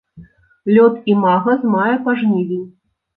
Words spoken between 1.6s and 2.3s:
з мая па